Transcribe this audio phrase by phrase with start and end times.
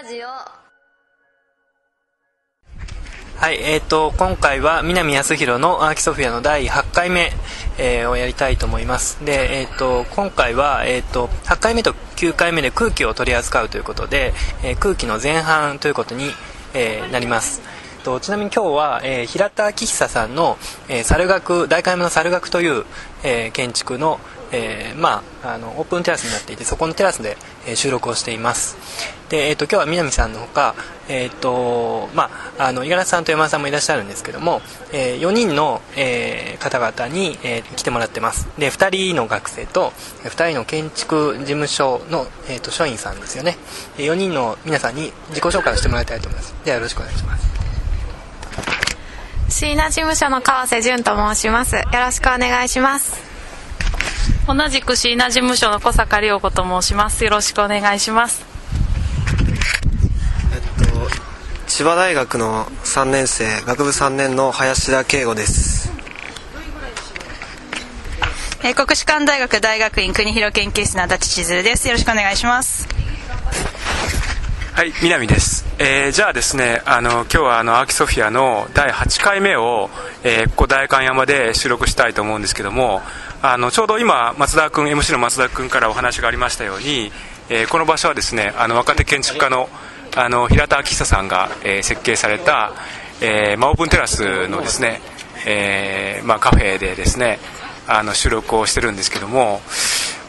[0.00, 0.28] ラジオ。
[3.36, 7.32] はい、えー、と今回は南康弘のアーキソフィアの第8回目、
[7.78, 9.24] えーをやりたいと思います。
[9.24, 16.30] で、えー、と今回は、えー、と8回目と9回目で空気を取り扱うということで、えー空気の前半ということに、
[16.74, 17.60] えーなります。
[18.04, 20.58] とちなみに今日は、えー平田明久さんの、
[20.88, 22.84] えー猿楽大会目の猿楽という、
[23.24, 24.20] えー建築の、
[24.52, 28.76] えーまあ、あのオープンテラスになっていてそこのテラスで、えー収録をしています。
[29.28, 30.74] で、えー、と今日は南さんのほか、
[31.08, 34.62] えーとまあ、あの五十嵐さんと山田さんもいらっしゃるんですけども、
[34.92, 38.48] え4人の、えー方々に、えー来てもらってます。
[38.58, 39.92] で2人の学生と
[40.24, 43.56] 2人の建築事務所の、えー、と所員さんですよね。
[43.98, 46.54] 4人の皆さんに自己紹介をしてもらいたいと思います。
[46.64, 47.48] ではよろしくお願いします。
[49.48, 51.76] 椎名事務所の川瀬淳と申します。
[51.76, 53.27] よろしくお願いします。
[54.48, 57.22] 同じく椎名事務所の小坂涼子と申します。
[57.22, 58.46] よろしくお願いします。
[60.54, 61.10] えっと
[61.66, 65.92] 千葉大学の3年生学部3年の林田圭吾です。
[68.62, 71.86] えー国士舘大学大学院国広研究室の足立千鶴です。
[71.86, 72.88] よろしくお願いします。
[74.72, 75.67] はい、南です。
[75.80, 79.90] えーじゃあですね、あの今日はあのアーキソフィアの第8回目を、
[80.24, 83.00] えーここ代官山で収録したいと思うんですけども、
[83.42, 87.12] あのちょうど今松田君 MC の松田君からお話がありましたように、
[87.48, 89.68] えーこの場所はですね、あの若手建築家の
[90.16, 92.72] あの平田明久さんが、えー設計された、
[93.20, 95.00] えーまあオープンテラスのですね、
[95.46, 97.38] えーまあカフェでですね、
[97.88, 99.60] あの収録をしてるんですけども。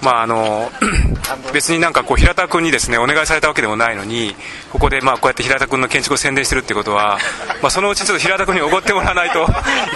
[0.02, 0.72] まああの
[1.54, 4.34] 別になんかこう平田君にですねお願いされたわけでもないのに
[4.72, 7.18] ここでまあこうやって平田君の建築を宣伝してるってことは、
[7.62, 9.46] まあ、そのうちちょっと平田君におごってもらわないとい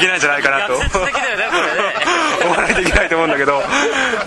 [0.01, 0.73] けないんじゃないかなと
[2.43, 3.61] 思わないといけないと思うんだけど、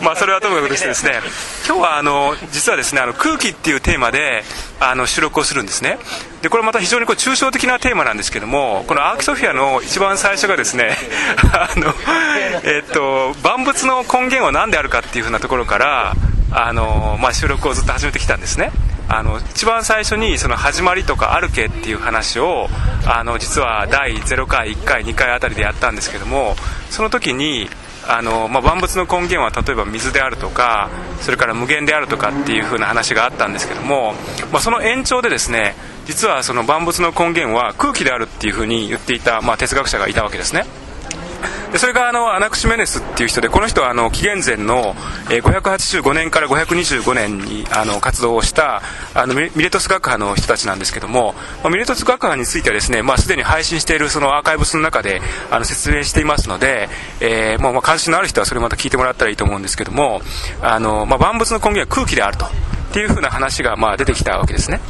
[0.03, 1.21] まあ、それはともかくとしてですね
[1.67, 4.43] 今日はあの実はですねあの空気っていうテーマで
[4.81, 5.99] あの収録をするんですね。
[6.43, 10.97] でこれまた非常にこう抽象的なテーマなんですけどもこのアーキソフィアの一番最初がですね
[11.53, 11.95] あの、
[12.63, 16.15] えっと万物の根源は何であるかっていうふうなところから
[16.53, 18.71] あの、まあ、収録をずっと始めてきたんですね。
[19.09, 22.69] あの一番最初にその始まりとかあるけっていう話を
[23.07, 26.57] あの実は第0回1回2回あたりでやったんですけども
[26.91, 27.69] その時に
[28.09, 30.91] あの、まあ、万物の根源は例えば水であるとか
[31.21, 34.15] それから無限であるとかっていう風な話があったんですけども、
[34.53, 35.75] まあ、その延長でですね
[36.07, 40.65] 実はその万物の根源は空気であるっていう風に言っていた、まあ、哲学者がいたわけですね。
[41.73, 44.95] でそれがあのアナクシメネスっていう人でこの人はあの紀元前の
[45.31, 48.83] えー585年から525年にあの活動をした
[49.15, 56.89] あのミレトス学派の人たちなんですけども、まあミレトス学派についてはですね、まあ、すでに配信しているそのアーカイブスの中であの説明していますので、
[57.21, 60.21] えーもうまあ関心のある人はそれまた聞いてもらったらいいと思うんですけども
[60.63, 62.49] あの、まあ、万物の根源は空気であるとっ
[62.93, 64.81] ていうふうな話がまあ出てきたわけですね。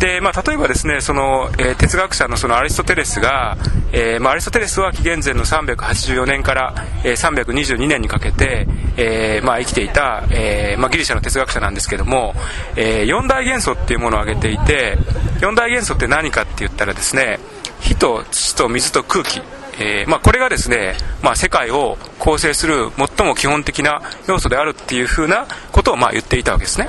[0.00, 3.56] で、まあ、例えばですねその、えー哲学者のそのアリストテレスが、
[3.92, 6.74] えーまあ、アリストテレスは紀元前の384年から、
[7.04, 8.66] えー322年にかけて、
[8.96, 12.34] えーまあ、生きていた、えーまあ、ギリシャの哲学者なんですけども、
[12.76, 14.96] えー四大元素っていうものを挙げていて
[15.42, 17.38] 四大元素って何かって言ったらですね
[17.80, 19.40] 火と土と水と空気
[19.82, 26.86] えーまあ、これがですね、まあ、世界を構成する最も基本的な要素であるっていうふうなことをまあ言っていたわけですね。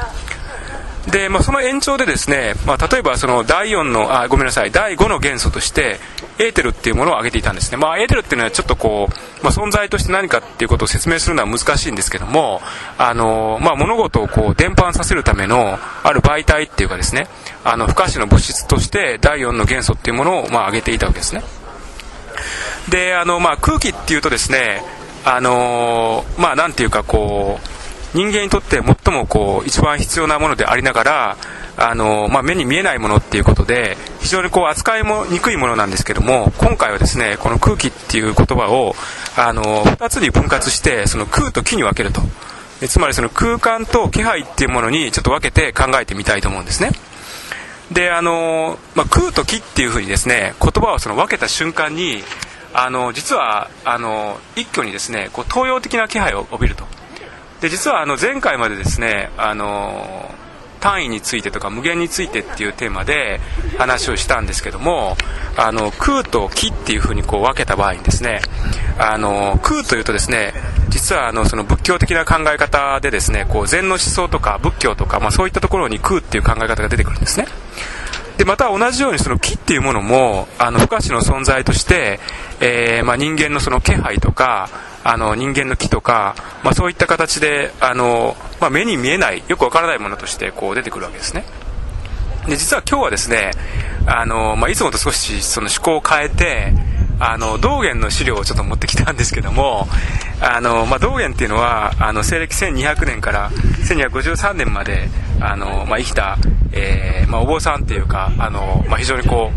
[1.10, 5.98] で、まあ、その延長でですね、まあ、例えばその第4のあごめんなさい第5の元素として
[6.38, 12.62] エーテルっていうものを挙げていたんですね、まあ、エーテルっていうのはちょっとこう、まあ、存在として何かっていうことを説明するのは難しいんですけども
[12.98, 17.28] あの、まあ、物事をこう伝播させるためのある媒体っていうかですね
[17.64, 21.44] あの不可視の物質として第4の元素っていうものをまあ挙げていたわけですね。
[22.90, 24.82] であの、まあ、空気っていうとですね
[25.24, 27.71] あのまあなんていうかこう
[28.14, 31.38] 人間にとって最もこう一番必要なものでありながら
[31.78, 38.96] あの、まあ、目に見えないものっていうことで非常にこう扱いもにくいものなんですけども今回はですねこの空気っていう言葉を
[39.38, 42.22] あの2つに分割してその空と気に分けると。
[42.84, 46.90] えつまりその空間と気配っていうものにちょっと分けて考えてみたいと思うんですね。
[47.92, 52.24] であの、まあ、空と気っていうふうにですね言葉をその分けた瞬間に
[52.74, 57.01] あの実はあの一挙にですねこう東洋的な気配を帯びると。
[57.62, 60.34] で実はあの前回までですねあの
[60.82, 63.40] 単位についてとか無限についてっていうテーマで
[63.78, 65.16] 話をしたんですけども
[65.56, 68.42] あの空と気っていうふうにこう分けた場合にですね
[68.98, 70.54] あの空というとですね
[70.90, 77.46] 実はあのその仏教的な考え方でですねこう禅の思想とか仏教とか、まあ、そういったところに空っていう考え方が出てくるんですね。
[78.38, 82.20] でまた同じようにその木っていうものもあの不可視の存在として、
[82.60, 84.68] えーまあ、人間のその気配とか
[85.04, 91.44] あの人間の木とか、まあ、そういった形であの、まあ、目に見えないよくわからないものとしてこう出てくるわけですね。
[92.48, 93.52] で実は今日はですね
[94.06, 96.74] あの、まあ、いつもと少しその趣向を変えて
[97.20, 99.88] あの道元の資料をちょっと持ってきたんですけども
[100.42, 105.08] あの、まあ、道元っていうのはあの西暦1200年から1253年まで
[105.40, 106.38] あの、まあ、生きた、
[106.72, 109.52] えーまあ、お坊さんっていうかあの、まあ、非常にこ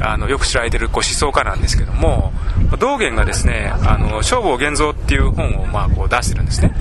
[0.00, 2.32] うあのよく知られてるこう思想家なんですけども
[2.76, 6.72] 道元がですね「あの正法現像」っていう本をまあこう出してるんですね、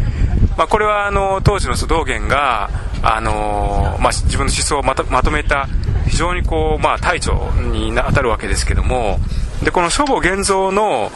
[0.58, 2.70] まあ、これはあの当時の道元が
[3.04, 5.68] あの、まあ、自分の思想をまとまとめた
[6.08, 9.20] 非常にこう、まあ、隊長に当たるわけですけども
[9.64, 11.12] でこの書房現像の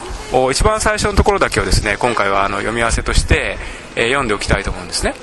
[0.50, 3.56] 一番最初のところだけをですね今回はあの読み合わせとして、
[3.96, 5.14] えー、読んでおきたいと思うんですね。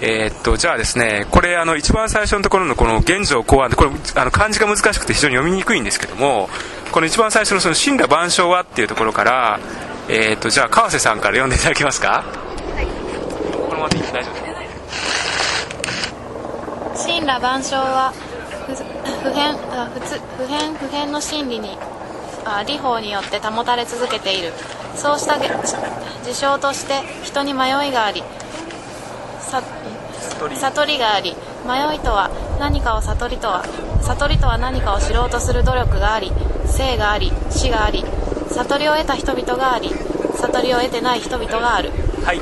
[0.00, 6.48] えー、っとじゃあですねこれあの一番最初のところのこの現状公安これあの漢字が難しくて非常に読みにくいんですけども
[6.92, 9.60] この一番最初のその神羅万象はっていうところから
[10.08, 12.22] えー、っとじゃあ川瀬さんから読んでいただけますか？
[12.22, 12.86] はい。
[13.52, 14.54] このままで大丈夫で
[16.96, 18.12] す神羅万象は
[19.22, 21.78] 普遍普通普遍普遍の真理に
[22.66, 24.52] 理法によって保たれ続けている。
[24.96, 28.24] そうした事象として人に迷いがあり。
[30.54, 31.36] 悟りがあり
[31.66, 32.30] 迷いとは
[32.60, 33.64] 何かを悟りとは
[34.02, 36.32] 悟りとは何かを知ろうとする努力があり
[36.78, 38.04] 生があり死があり
[38.50, 39.90] 悟りを得た人々があり
[40.36, 41.90] 悟りを得てない人々がある。
[42.24, 42.40] はい。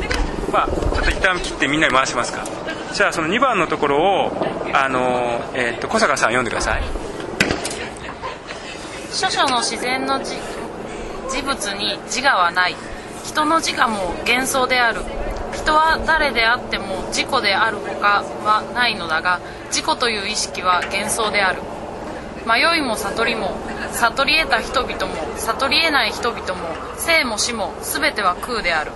[0.53, 2.45] まあちょっと一旦切ってみんなに回しますか。
[2.93, 4.33] じゃあその2番のところを
[4.75, 6.83] あの、えー、っと小坂さん読んでください。
[9.11, 12.77] 諸々の自然の事物に自我はない。
[13.25, 15.01] 人の自我も幻想である。
[15.55, 21.63] 人は誰であっても自己であるほかはないのだが自己という意識は幻想である
[22.47, 23.57] 迷いも悟りも
[23.93, 28.93] 悟り得た人々も悟り得ない人々も生も死も全ては空である。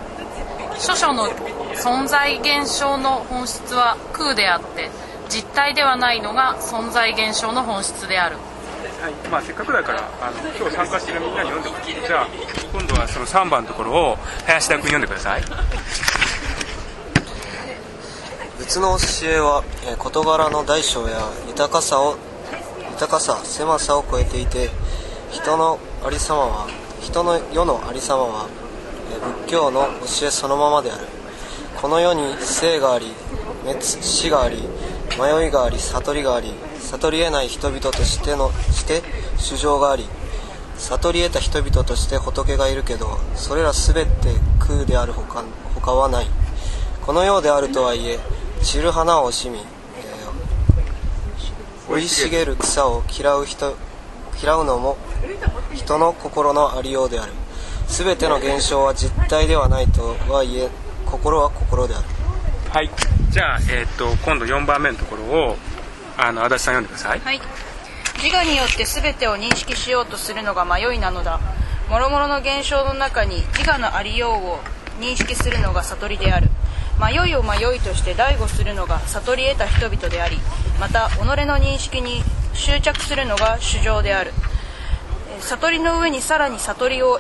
[0.78, 1.28] 諸々の
[1.74, 4.88] 存在現象の本質は空であって
[5.28, 8.36] 実体ではないのが存在現象の本質である。
[9.02, 12.28] はいまあ、せっかくだからあの今日参加してるみんなに読んでもらってじゃあ
[12.72, 15.42] 今度はその3番のところを林田君読んでください。
[18.58, 19.64] 仏の教えは
[19.98, 21.18] 事柄の大小や
[21.48, 22.16] 豊かさを
[23.00, 24.68] 豊かさ狭さを超えていて
[25.30, 26.68] 人のありさまは
[27.00, 28.46] 人の世のありさまは
[29.46, 29.86] 仏教の
[30.20, 31.06] 教えそのままである。
[31.80, 33.06] この世に生があり
[33.64, 34.58] 滅死があり
[35.18, 39.00] 迷いがあり悟りがあり悟り得ない人々としてのして
[39.38, 40.04] 主情があり
[40.76, 44.10] 悟り得た人々として仏がいるけどそれら全て
[44.58, 45.42] 空であるほか
[45.74, 46.26] 他はない。
[47.00, 48.18] このようであるとはいえ
[48.62, 49.60] 散る花を惜しみ、
[51.90, 53.76] 生い茂る草を嫌う人
[54.40, 54.96] 嫌うのも
[55.74, 57.32] 人の心のありようである。
[57.88, 60.68] 全ての現象は実体ではないとはいえ
[61.04, 62.04] 心は心である。
[62.70, 62.90] はい。
[63.30, 65.56] じゃあ、えー、っと今度4番目のところを
[66.16, 67.40] あの足立さん読んでください、はい、
[68.22, 71.40] 自我によって全てを認識しようとするのが迷いなのだ。
[71.88, 74.60] 諸々の現象の中に自我のありようを
[75.00, 76.49] 認識するのが悟りである
[77.00, 80.36] 迷いを迷いとして醍醐するのが悟り得た人々であり
[80.78, 84.32] また己の認識に執着するのが主情である。
[85.40, 87.18] 悟りの上にさらに悟りを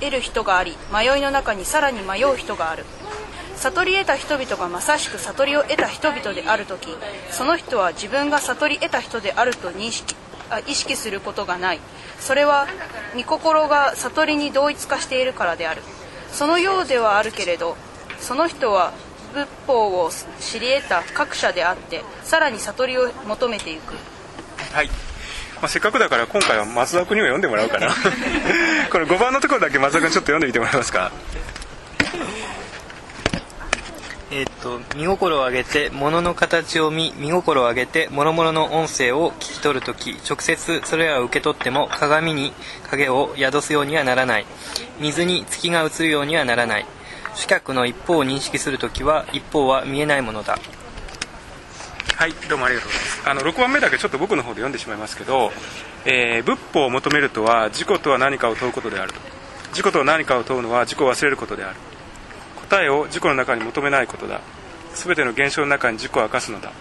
[0.00, 2.86] 得る人があり迷いの中にさらに迷う人がある。
[3.56, 6.96] 悟り得た人々がまさしく悟りを得た人々である時
[7.30, 10.14] その人は自分が悟り得た人であると認識
[10.48, 11.80] あ意識することがない。
[12.18, 12.66] それは
[13.14, 15.82] 御心が悟りに同一化しているからである。
[16.32, 17.76] そのようではあるけれど
[18.20, 18.92] その人は
[19.34, 23.94] 仏法を知り得た各社であってさらに悟りを求めていく。
[24.72, 24.92] はい、ま
[25.62, 27.88] あ、せっかくだから今回は松田君にも読んでもらおうかな。
[28.90, 31.10] これ5番のところだけ松田君ちょっと読んでみてもらえますか？
[34.30, 42.52] えっ、と見心を上げて物の形を見見心を上げて諸々の音声を聞き取るとき直接それらを受け取っても鏡に
[42.90, 44.46] 影を宿すようにはならない。
[45.00, 46.86] 水に月が映るようにはならない
[47.38, 50.58] 視覚の一方を認識するときは一方は見えないものだ。
[52.16, 53.30] はいどうもありがとうございます。
[53.30, 55.52] あの6番目だけちょっと僕の方で読んでしまいますけど、
[56.04, 59.20] えー、仏法を求めるとは自己とは何かを問うことであると。
[59.68, 61.76] 自己とは何かを問うのは自己を忘れることである。
[62.68, 64.40] 答えを自己の中に求めないことだ。
[64.96, 66.72] 全ての現象の中に自己を明かすのだ。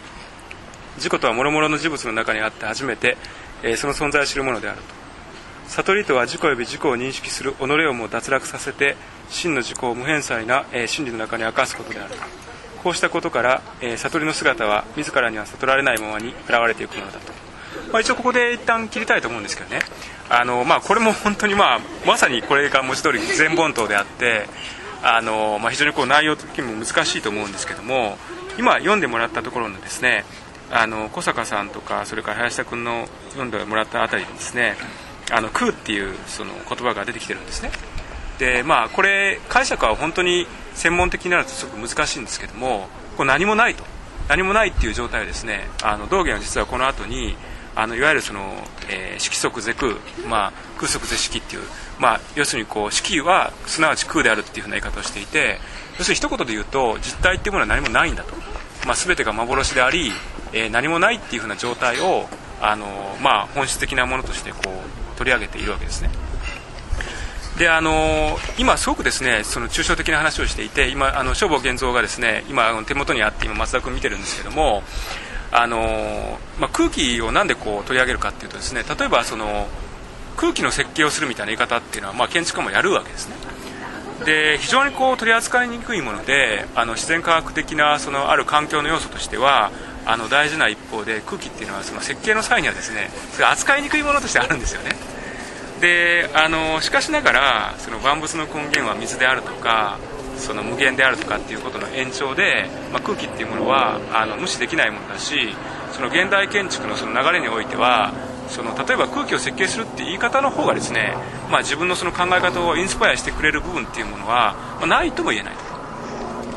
[0.96, 3.16] 自己とは諸々の事物の中にあって初めて、
[3.62, 5.07] えー、その存在を知るものであると。
[5.68, 8.96] 悟りとは自己及び自己を認識する己をも脱落させて
[9.30, 12.14] 真の自己を無変態な、えー、真理の中に明かすことである。
[12.84, 17.34] こうしたことから、えー、悟りの姿は自らには悟られないままに現れていくものだと、
[17.92, 19.80] まあ、一応ここで一旦切りたいと思うんですけどね。
[20.30, 24.46] あの、まあ、これも本当に、まあ、まさにこれが文字通り全本島であって
[25.02, 28.18] あの、まあ、非常にこう内容的にも難しいと思うんですけども
[28.58, 30.26] 今読んでもらったところのですね、
[30.72, 34.76] あの小坂さんとかそれから林田君の読んでもらったあたりですね
[35.32, 37.72] あの空っていうその言葉が出てきてるんですね。
[38.40, 43.84] でまあこれ解釈は本当に専門的になるとすごく難しいんですけどもこれ何もないと。
[44.28, 47.36] 何もないっていう状態はですねあの道元は実はこの後に
[47.76, 48.56] あのいわゆるその、
[48.90, 49.94] えー、色即是空、
[50.28, 51.62] まあ、空即是色っていう、
[52.00, 55.60] まあ、要するにこう色はすなわち空であるっていうふうな言い方をしていて
[56.00, 58.34] 要するに一言で言うと実体っていうものは何もないんだと、
[58.88, 60.12] まあ、全てが幻であり、
[60.54, 62.28] えー、何もないっていうふうな状態を
[62.62, 62.88] あの、
[63.22, 66.10] まあ、本質的なものとしてこう取り上げているわけですね。
[67.58, 74.84] であの今、すごくですねその抽象的な話をしていて今、あの消防現像がですね今、手元にあって今、松田君見てるんですけども
[75.52, 79.68] あの、まあ、空気をなんでこう取り上げるかっていうとですね例えばその
[80.36, 83.36] 空気の設計をするみたいな言い方っていうのは、まあ、建築家もやるわけですね。
[84.26, 89.72] で非常にこう取り扱いにくいものであの自然科学的なそのある環境の要素としては
[90.08, 94.96] あの大事な一方で空気っていうのはその設計の際にはですねそれ扱いにくいものとしてあるんですよね。
[95.82, 100.00] であのしかしながらその万物の根源は水であるとか
[100.38, 105.54] その無限であるとかっていうことの延長で、まあ、空気っていうものはあの無視できないものだし
[105.92, 108.14] その現代建築のその流れにおいては
[108.48, 111.16] その例えば空気を設計するって言い方の方がですね、
[111.52, 115.56] まあ、自分のその考え方をインスパイアしてくれる部分っていうものは、まあ、ないとも言えない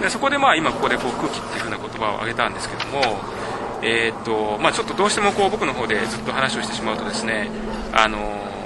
[0.00, 3.20] でそこでまあ今ここでこう空気っていうふうな言葉を挙げたんですけども、
[3.82, 7.48] えー、っとまあ、ちょっとどうしてもこう僕の方でずっと話をしてしまうとですね
[7.92, 8.18] あの、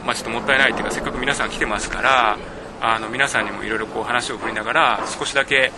[0.04, 2.36] まあ、ちょっともったいないっていうかせっかく皆さん来てますから
[2.80, 5.72] あの皆さんにもいろいろ話を振りながら少しだけ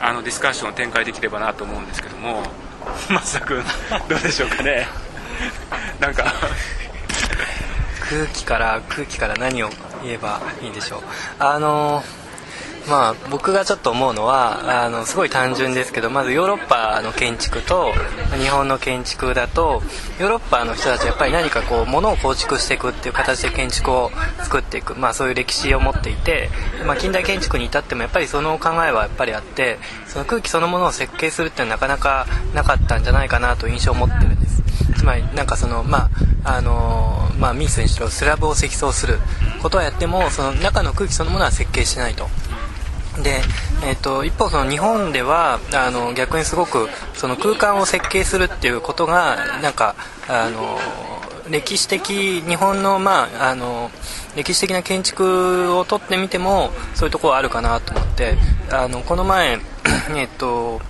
[0.00, 2.42] あのディスカッションを展開できればなと思うんですけども
[3.10, 3.62] 松田君
[4.08, 4.86] どうでしょうかね？
[6.00, 6.24] なんか。
[8.10, 9.70] 空気から空気から何を
[10.02, 11.02] 言えばいいんでしょう？
[11.38, 12.04] あの
[12.88, 17.92] まあ僕がちょっと思うのはあのすごい単純ですけどまずヨーロッパの建築と
[18.40, 19.82] 日本の建築だと
[20.18, 24.10] ヨーロッパの人たちはやっぱり何かこう物を構築していくっていう形で建築を
[24.42, 26.50] 作っていく、まあ、そういう歴史を持っていて、
[26.86, 34.62] まあ、近代建築に至ってもやっぱりその考えはやっぱりあってその空気そのものを設計するっていうのはなかなかなかったんじゃないかなと印象を持ってるんです。
[34.98, 36.10] つまりなんかそのま
[36.44, 39.18] ああのまあミースにしろスラブを積層する
[39.60, 42.28] ことはやってもその中の空気そのものは設計しないと。
[43.20, 43.42] で、
[43.84, 49.94] えーと、一方その日本ではあの逆にすごくその空間を設計するっていうことがなんか
[50.28, 50.78] あの
[51.50, 53.90] 歴史的日本の,、まあ、あの
[54.36, 58.36] 歴史的な建築をとってみてもそういうところはあるかなと思って
[58.70, 59.58] あのこの前
[60.16, 60.80] えっと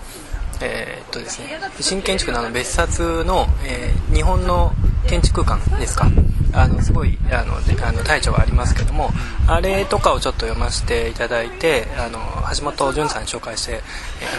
[0.61, 4.73] えー、っとですね新建築のあの別冊の、えー、日本の
[5.09, 6.07] 建築館ですか
[6.53, 9.11] あのすごいあのあの大著がありますけども
[9.47, 12.19] あれとかをちょっと読ませていただいてあの
[12.57, 13.81] 橋本潤さんに紹介して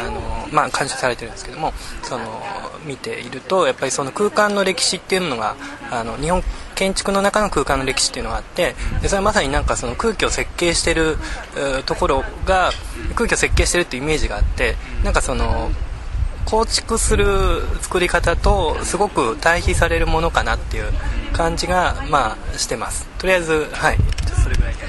[0.05, 0.19] あの、
[0.51, 2.41] まあ、監修されてるんですけどもその
[2.85, 5.55] 見ているとやっぱりその空間の歴史っていうのが
[5.91, 6.43] あの日本
[6.75, 11.17] 建築の中の空間の歴史っていうのがあってでそれはまさになんかその空気を設計してる
[11.85, 12.71] ところが
[13.15, 15.71] 空気を設計してるっていうイメージがあってなんかその
[16.45, 20.91] 構築する作り方とすごく対比されるものかなっていう
[21.33, 23.07] 感じがまあしてます。
[23.17, 23.97] とりあえずはい。
[24.41, 24.79] それぐらいで。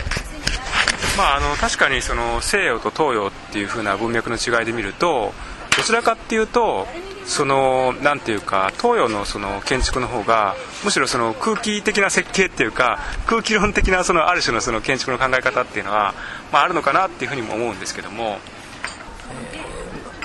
[1.17, 5.33] まああの確かにその西洋と東洋っていう風な文脈の違いで見ると
[5.77, 6.87] どちらかっていうと
[7.25, 16.15] そのなんていうか東洋のその建築の方がむしろその空気的な設計っていうか空気論的なそのある種のその建築の考え方っていうのは、
[16.53, 18.39] まあ、あるのかなっていうふうにも思うんですけども、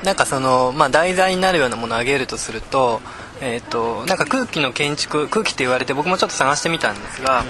[0.04, 3.02] なんかその、まあ、題材になるようなものを挙げるとすると,、
[3.42, 7.44] えーと、なんか空気の建築空気って言われて僕もちょっと探してみたんですが、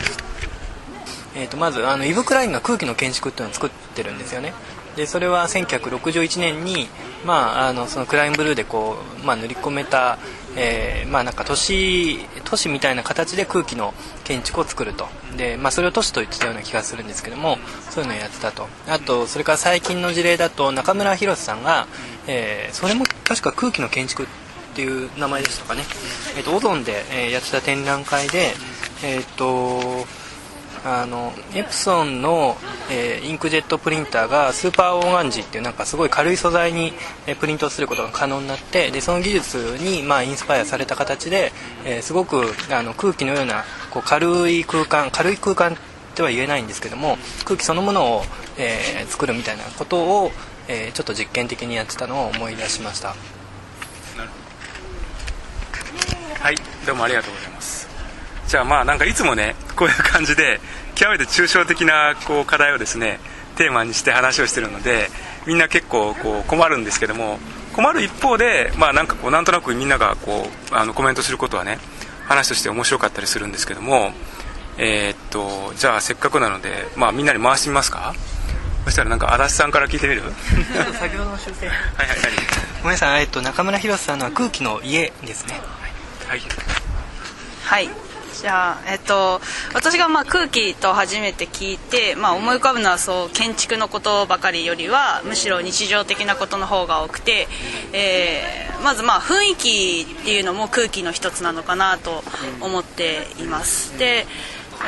[1.36, 4.53] えー、とまずあのイブ・クラインが空気の建築っていうのを作ってるんですよね。
[4.96, 6.88] でそれは1961年に、
[7.25, 10.17] まあ、あのそのクラインブルーでこう、まあ、塗り込めた、
[10.55, 13.93] えーまあ、なんか都市都市みたいな形で空気の
[14.24, 15.08] 建築を作ると。
[15.38, 17.58] で、まあ、それを都市と言ってたような気がするんですけども
[17.89, 18.67] そういうのをやってたと。
[18.88, 21.88] あとそれから最近の事例だと中村博さんが、
[22.27, 24.25] えー、それも確か空気の建築っ
[24.75, 25.84] ていう名前でしたかね、
[26.38, 28.53] えーと、オゾンで、えー、やってた展覧会で
[29.03, 30.05] えっ、ー、と
[30.86, 32.55] あのエプソンの、
[32.91, 36.93] えー、インクジェットプリンターがスーパーオーガンジーっていうなんかすごい軽い素材に、
[37.27, 41.51] えー、プリントすることが可能になってでその技術に、まあ、インスパイアされた形で、
[41.86, 45.77] えー、すごくあの空気のようなこう軽い空間軽い空間
[46.15, 48.21] とは言えないんですけども空気そのものを、
[48.57, 50.31] え作るみたいなことを、
[50.67, 53.15] えちょっと実験的にやってたのを思い出しました。
[56.39, 56.55] はい
[56.86, 57.78] どうもありがとうございます。
[58.50, 60.60] じゃあまあなんかいつもねこういう感じで
[60.96, 63.20] 極めて抽象的なこう課題をですね
[63.56, 65.10] テーマにして話をしてるので
[65.46, 67.38] みんな結構こう困るんですけども
[67.75, 71.77] 困る一方で、まあ、なんかこうなんとなくみんながこうあのコメントすることはね
[72.25, 74.13] 話として面白かったりするんですけども
[74.79, 78.15] えー、っとじゃあせっかくなので、まあ、みんなに回してみますか？
[78.86, 80.24] そしたらなんか足立さんから聞いてみる？
[81.00, 82.18] 先ほどの修正はいはい
[82.82, 85.53] ごめんなさい、えっと、中村博さんのは空気の家ですね。
[86.27, 86.41] はい。
[87.65, 89.41] はいじゃあ、えっと、
[89.74, 97.48] 私がまあ空気と初めて聞いて、まあ、思い浮かぶのはそう建築のことばかりよりはむしろ日常的なことの方が多くて、
[97.93, 102.24] えーまずまあ雰囲気っていうのも空気の一つなのかなと
[102.62, 103.98] 思っています。
[103.98, 104.25] で、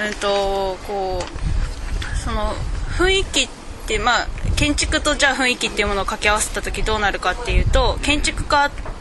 [0.01, 2.53] えっとこうその
[2.97, 3.49] 雰囲気っ
[3.87, 8.91] てまあ建築とじゃあ雰囲気っていうものを掛け合わせた時どうなるかっていうと建築家って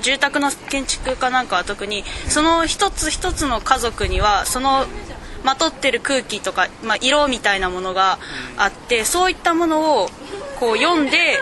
[0.00, 4.86] 住宅の建築家なんかは特にその一つ一つの家族にはその
[5.44, 8.18] まとってる空気とか、まあ、色みたいなものが
[8.56, 10.08] あってそういったものを
[10.58, 11.38] こう読んで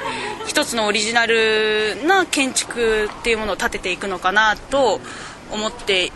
[0.46, 5.00] 一つのオリジナルな建築っていうものを建てていくのかなと
[5.50, 6.12] 思って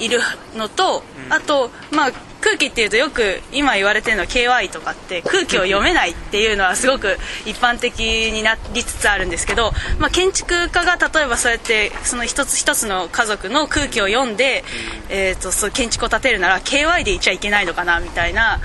[0.00, 0.20] いる
[0.56, 9.70] のとあとまあ空気っていうとよく今言われてるのは KY とかって空気を読めないっていうのはすごく一般的になりつつあるんですけど、
[10.00, 14.64] まあ、建築家が例えばそうやってその一つ一つの家族の空気を読んで、
[15.08, 18.60] えー、とそう建築を建てるなら KY でいちゃいけないのかなみたいな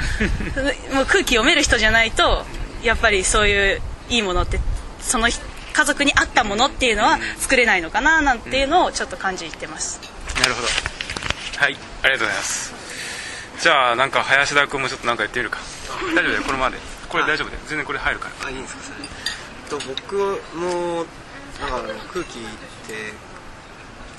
[0.93, 2.45] もう空気読める人じゃないと
[2.81, 4.59] やっぱりそういういいものって
[4.99, 10.01] その家族に合ったものっていうのは作れないのかななんていうのをちょっと感じてます。
[10.39, 10.96] なるほど
[11.57, 12.73] はいありがとうございます。
[13.59, 15.57] じゃあなんか林田君もちょっと何か言ってみるか。
[16.13, 16.77] 大丈夫だよこのまで。
[17.09, 17.61] これ大丈夫だよ。
[17.67, 18.47] 全然これ入るから。
[18.47, 19.07] あいいんですかそれ。
[19.67, 20.15] と僕
[20.53, 21.05] も
[21.59, 22.41] なんか空気っ
[22.85, 23.11] て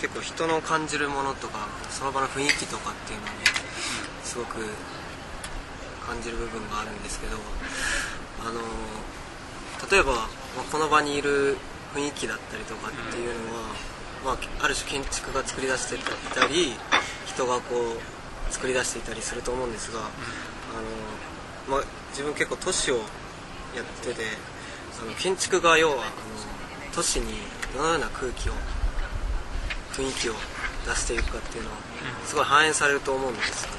[0.01, 3.35] 結構人の感じるものとかその場の雰囲気とかっていうのをね
[4.25, 4.59] すごく
[6.05, 7.37] 感じる部分があるんですけど
[8.43, 8.61] あの
[9.91, 10.13] 例えば、
[10.57, 11.57] まこの場にいる
[11.95, 13.71] 雰囲気だったりとかっていうのは、
[14.25, 15.99] まあ、ある種建築が作り出してい
[16.35, 16.73] たり
[17.27, 20.03] 人がこう作り出していたりすると思うんですが、あ
[21.71, 23.03] のまあ、自分結構都市をや
[23.83, 24.23] ってて
[25.01, 26.03] あの建築が要はあの
[26.93, 27.27] 都市に
[27.75, 28.53] どのような空気を
[29.93, 30.35] 雰囲気を
[30.87, 31.77] 出していくかっていうのは
[32.25, 33.79] すごい反映されると思うんですよね。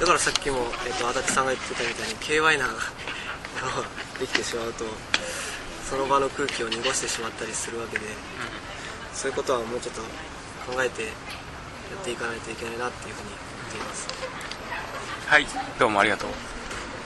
[0.00, 2.80] だからさっきも、えっと足立さんが言ってたみたいに KY なのが
[4.20, 4.84] できてしまうと
[5.88, 8.06] その場の空気を濁してしまったりするわけで、
[9.18, 10.00] そういうことはもうちょっと
[10.72, 11.08] 考えてや
[12.00, 13.36] っていかないといけないなっていうふうに思
[13.68, 14.08] っています。
[15.26, 15.46] はい
[15.78, 16.30] どうもありがとう。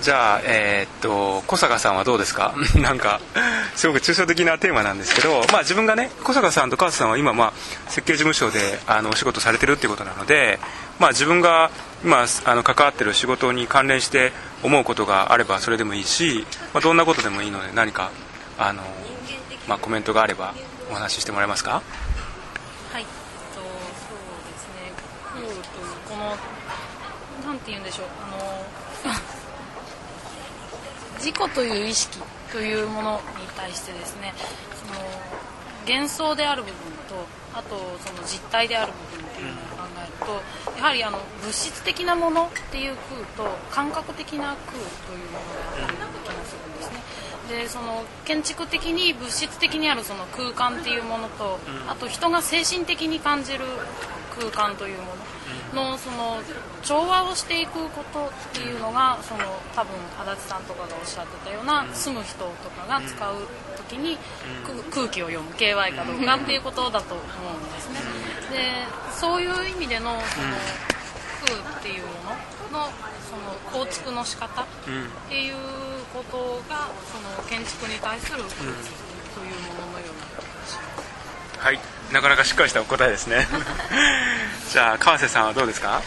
[0.03, 2.55] じゃあえーっと小坂さんはどうですか？
[2.77, 3.19] なんか
[3.75, 7.53] すごく抽象的なテーマなんですけど、まあ、自分がね小坂さんと川瀬さんは今、まあ、
[7.89, 10.59] 設計事務所であのお仕事されてるっていうことなので、
[10.99, 11.71] まあ、自分が
[12.05, 18.11] 今あの関わってる仕事に関連して思うことがあればそれでもいいし、まあ、どんなことでもいいので何か
[18.59, 18.83] あの、
[19.67, 20.53] まあ、コメントがあれば
[20.91, 21.81] お話ししてもらえますかは
[22.99, 23.05] い、えっ
[23.55, 24.93] と、そうですね、
[25.33, 25.63] 空という
[26.09, 26.37] この、
[27.45, 28.37] なんて言うんでしょう、あの、
[31.19, 32.19] 自己という意識
[32.51, 34.35] というものに対してですね、
[34.75, 35.01] その
[35.87, 36.77] 幻想である部分
[37.09, 42.97] と、あとその実体である部分っていうのを考えると、やはりあの物質的なものっていう
[43.37, 45.45] 空と感覚的な空というもの
[45.81, 47.03] があるような気がするんですね。
[47.49, 53.65] でその建築的に物質的にあるその空間っていうものと、あと人が精神的に感じる
[54.39, 55.11] 空間というもの
[55.75, 56.41] のその
[56.83, 63.37] 調和をしていくことっていうのがその多分足立さんとかがおっしゃってたような住む人とかが使う
[63.89, 64.19] 時に
[64.65, 68.01] 空空気を読む KY かどうかっていうことだと思うんですね。
[68.51, 70.21] でそういう意味でのその
[71.47, 72.13] 空っていうも
[72.73, 72.89] のの
[73.29, 74.67] その構築の仕方っ
[75.29, 75.55] ていう
[76.13, 78.73] ことがその建築に対する空気という
[79.73, 81.59] もののような気がします。
[81.59, 83.47] はいなかなかしっかりしたお答えですね。
[84.71, 85.89] じゃあ川瀬さんはどうですか？
[85.89, 86.03] はい。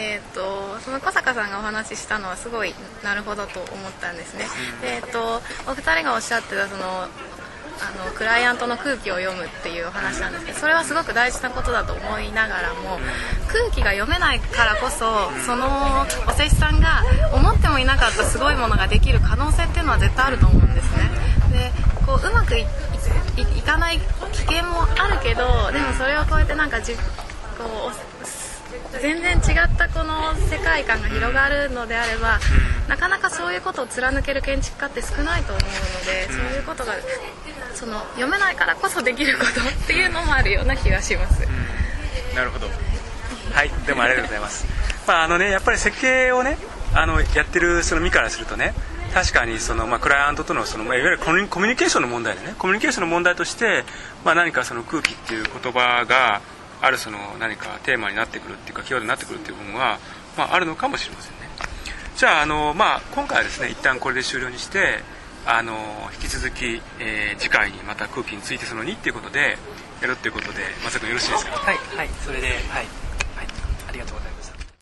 [0.00, 4.46] えー、とその小坂さんがお話ししたのはすごいなるほどと思ったんですね、
[4.80, 7.08] でえー、とお二人がおっしゃってたその
[7.80, 13.00] あのクライアントの空気を読むっていうお話なんですけどそれはすごく大事なことだと思いながらも
[13.48, 21.10] 空気が読めないからこそそのお施師さんが思ってもいなかったすごいものができる可能性っていうのは絶対あると思うんですね。
[21.52, 21.72] で
[22.06, 22.66] こううまくいい
[23.42, 27.00] いかない危険もあるけどでもそれを超えてなんかじこ
[27.90, 32.38] う全然違ったこの世界観が広がるのであれば
[32.88, 36.94] なかなかそういうことを貫ける建築家って少ないと思うのでそういうことが
[37.74, 41.46] その読めないからこそできることっていうのもあるような気がします。
[42.34, 42.66] なるほど。
[43.52, 44.66] はいでもありがとうございます。
[45.06, 46.58] まああのねやっぱり設計をね
[46.94, 48.74] あのやってるその身からするとね
[49.14, 52.54] 確かにその、まあ、クライアントとのその、まあ、いわゆるコミュニケーションの問題でね。
[52.58, 53.84] コミュニケーションの問題として、
[54.24, 56.40] まあ、何かその空気っていう言葉が
[56.80, 59.98] あるその何かテーマになってくるっていうかキーワードになってくるっていう部分は、
[60.36, 61.48] まあ、あるのかもしれませんね。
[62.16, 65.00] じゃああの、まあ、今回はですね一旦これで終了にして
[65.46, 65.74] あの
[66.14, 69.56] 引き続き、えー、次回にまた空気についてその2っていうことで
[70.02, 71.52] やるっていうことでまさかよろしいですか？
[71.52, 72.86] はいはいそれではい、はい、
[73.88, 74.27] ありがとうございます。